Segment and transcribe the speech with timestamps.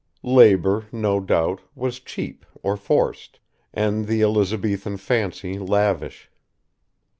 [0.23, 3.39] Labour, no doubt, was cheap or forced,
[3.71, 6.31] and the Elizabethan fancy lavish.